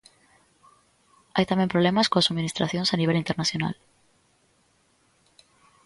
Hai 1.35 1.45
tamén 1.51 1.71
problemas 1.73 2.09
coas 2.11 2.27
subministracións 2.29 2.89
a 2.91 2.99
nivel 3.01 3.21
internacional. 3.23 3.75